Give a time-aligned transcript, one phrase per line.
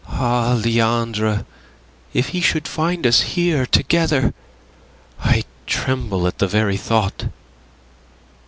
[0.07, 1.45] "Ah, Leandre,
[2.11, 4.33] if he should find us here together!
[5.23, 7.25] I tremble at the very thought."